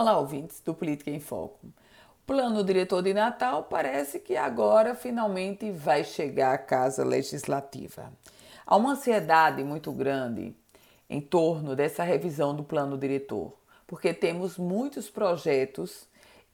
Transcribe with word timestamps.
Olá, 0.00 0.18
ouvintes 0.18 0.62
do 0.62 0.72
Política 0.72 1.10
em 1.10 1.20
Foco. 1.20 1.58
O 1.66 2.26
plano 2.26 2.64
diretor 2.64 3.02
de 3.02 3.12
Natal 3.12 3.64
parece 3.64 4.18
que 4.18 4.34
agora 4.34 4.94
finalmente 4.94 5.70
vai 5.70 6.04
chegar 6.04 6.54
à 6.54 6.56
Casa 6.56 7.04
Legislativa. 7.04 8.10
Há 8.64 8.76
uma 8.76 8.92
ansiedade 8.92 9.62
muito 9.62 9.92
grande 9.92 10.56
em 11.06 11.20
torno 11.20 11.76
dessa 11.76 12.02
revisão 12.02 12.56
do 12.56 12.64
plano 12.64 12.96
diretor, 12.96 13.52
porque 13.86 14.14
temos 14.14 14.56
muitos 14.56 15.10
projetos 15.10 16.08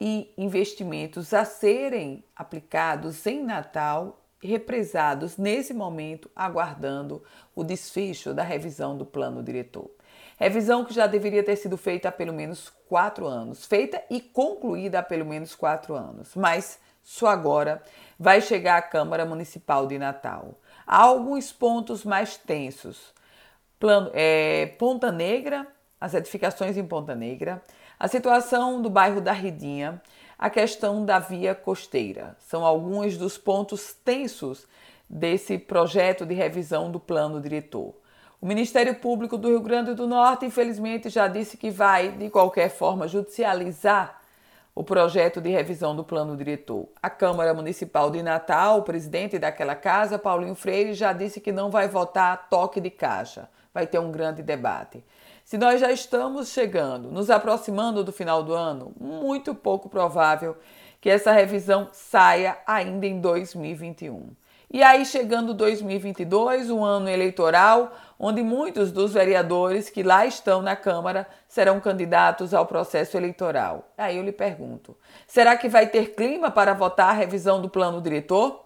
e 0.00 0.32
investimentos 0.38 1.34
a 1.34 1.44
serem 1.44 2.22
aplicados 2.36 3.26
em 3.26 3.42
Natal 3.42 4.20
represados 4.40 5.36
nesse 5.36 5.74
momento, 5.74 6.30
aguardando 6.34 7.24
o 7.56 7.64
desfecho 7.64 8.32
da 8.32 8.44
revisão 8.44 8.96
do 8.96 9.04
plano 9.04 9.42
diretor. 9.42 9.90
Revisão 10.38 10.84
que 10.84 10.94
já 10.94 11.06
deveria 11.06 11.42
ter 11.42 11.56
sido 11.56 11.76
feita 11.76 12.08
há 12.08 12.12
pelo 12.12 12.32
menos 12.32 12.72
quatro 12.88 13.26
anos, 13.26 13.64
feita 13.64 14.02
e 14.10 14.20
concluída 14.20 14.98
há 14.98 15.02
pelo 15.02 15.24
menos 15.24 15.54
quatro 15.54 15.94
anos, 15.94 16.34
mas 16.34 16.78
só 17.02 17.28
agora 17.28 17.82
vai 18.18 18.40
chegar 18.40 18.78
à 18.78 18.82
Câmara 18.82 19.24
Municipal 19.26 19.86
de 19.86 19.98
Natal. 19.98 20.54
Há 20.86 21.02
alguns 21.02 21.52
pontos 21.52 22.04
mais 22.04 22.36
tensos. 22.36 23.12
Plano, 23.78 24.10
é, 24.14 24.66
Ponta 24.78 25.10
Negra, 25.10 25.66
as 26.00 26.14
edificações 26.14 26.76
em 26.76 26.84
Ponta 26.84 27.14
Negra, 27.14 27.62
a 27.98 28.08
situação 28.08 28.80
do 28.80 28.90
bairro 28.90 29.20
da 29.20 29.32
Ridinha, 29.32 30.00
a 30.38 30.50
questão 30.50 31.04
da 31.04 31.18
via 31.18 31.54
costeira. 31.54 32.36
São 32.40 32.64
alguns 32.64 33.16
dos 33.16 33.38
pontos 33.38 33.92
tensos 33.92 34.66
desse 35.08 35.58
projeto 35.58 36.26
de 36.26 36.34
revisão 36.34 36.90
do 36.90 36.98
plano 36.98 37.40
diretor. 37.40 37.94
O 38.42 38.46
Ministério 38.46 38.96
Público 38.96 39.38
do 39.38 39.50
Rio 39.50 39.60
Grande 39.60 39.94
do 39.94 40.04
Norte, 40.04 40.44
infelizmente, 40.44 41.08
já 41.08 41.28
disse 41.28 41.56
que 41.56 41.70
vai, 41.70 42.10
de 42.10 42.28
qualquer 42.28 42.70
forma, 42.70 43.06
judicializar 43.06 44.20
o 44.74 44.82
projeto 44.82 45.40
de 45.40 45.48
revisão 45.48 45.94
do 45.94 46.02
plano 46.02 46.36
diretor. 46.36 46.88
A 47.00 47.08
Câmara 47.08 47.54
Municipal 47.54 48.10
de 48.10 48.20
Natal, 48.20 48.80
o 48.80 48.82
presidente 48.82 49.38
daquela 49.38 49.76
casa, 49.76 50.18
Paulinho 50.18 50.56
Freire, 50.56 50.92
já 50.92 51.12
disse 51.12 51.40
que 51.40 51.52
não 51.52 51.70
vai 51.70 51.86
votar 51.86 52.48
toque 52.50 52.80
de 52.80 52.90
caixa. 52.90 53.48
Vai 53.72 53.86
ter 53.86 54.00
um 54.00 54.10
grande 54.10 54.42
debate. 54.42 55.04
Se 55.44 55.56
nós 55.56 55.80
já 55.80 55.92
estamos 55.92 56.48
chegando, 56.48 57.12
nos 57.12 57.30
aproximando 57.30 58.02
do 58.02 58.10
final 58.10 58.42
do 58.42 58.54
ano, 58.54 58.92
muito 59.00 59.54
pouco 59.54 59.88
provável 59.88 60.56
que 61.02 61.10
essa 61.10 61.32
revisão 61.32 61.88
saia 61.92 62.56
ainda 62.64 63.04
em 63.04 63.20
2021. 63.20 64.30
E 64.72 64.84
aí, 64.84 65.04
chegando 65.04 65.52
2022, 65.52 66.70
o 66.70 66.76
um 66.76 66.84
ano 66.84 67.10
eleitoral, 67.10 67.92
onde 68.18 68.40
muitos 68.40 68.92
dos 68.92 69.12
vereadores 69.12 69.90
que 69.90 70.02
lá 70.02 70.24
estão 70.24 70.62
na 70.62 70.76
Câmara 70.76 71.26
serão 71.48 71.80
candidatos 71.80 72.54
ao 72.54 72.66
processo 72.66 73.16
eleitoral. 73.16 73.88
Aí 73.98 74.16
eu 74.16 74.22
lhe 74.22 74.30
pergunto: 74.30 74.96
será 75.26 75.56
que 75.56 75.68
vai 75.68 75.88
ter 75.88 76.14
clima 76.14 76.52
para 76.52 76.72
votar 76.72 77.08
a 77.08 77.12
revisão 77.12 77.60
do 77.60 77.68
plano 77.68 78.00
diretor? 78.00 78.64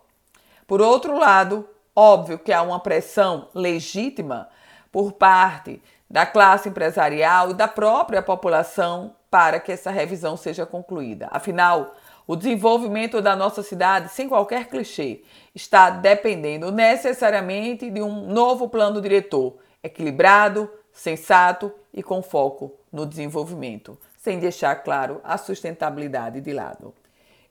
Por 0.67 0.83
outro 0.83 1.19
lado, 1.19 1.67
óbvio 1.95 2.39
que 2.39 2.53
há 2.53 2.61
uma 2.61 2.79
pressão 2.79 3.49
legítima 3.55 4.47
por 4.93 5.13
parte 5.13 5.83
da 6.09 6.25
classe 6.25 6.69
empresarial 6.69 7.51
e 7.51 7.55
da 7.55 7.69
própria 7.69 8.23
população 8.23 9.15
para 9.31 9.59
que 9.61 9.73
essa 9.73 9.91
revisão 9.91 10.37
seja 10.37 10.65
concluída. 10.65 11.29
Afinal, 11.31 11.95
o 12.27 12.35
desenvolvimento 12.35 13.21
da 13.21 13.37
nossa 13.37 13.63
cidade, 13.63 14.09
sem 14.09 14.29
qualquer 14.29 14.69
clichê, 14.69 15.23
está 15.55 15.91
dependendo 15.91 16.73
necessariamente 16.73 17.91
de 17.91 18.03
um 18.03 18.27
novo 18.27 18.69
plano 18.69 19.01
diretor, 19.01 19.59
equilibrado, 19.83 20.71
sensato 20.93 21.73
e 21.93 22.03
com 22.03 22.23
foco 22.23 22.73
no 22.91 23.05
desenvolvimento, 23.05 23.99
sem 24.17 24.39
deixar, 24.39 24.75
claro, 24.77 25.21
a 25.23 25.37
sustentabilidade 25.37 26.41
de 26.41 26.53
lado. 26.53 26.95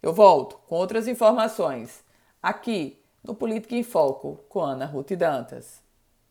Eu 0.01 0.11
volto 0.11 0.59
com 0.67 0.75
outras 0.75 1.07
informações 1.07 2.03
aqui 2.41 3.01
no 3.23 3.33
Política 3.33 3.75
em 3.75 3.83
Foco 3.83 4.39
com 4.49 4.59
Ana 4.59 4.85
Ruth 4.85 5.11
Dantas. 5.13 5.84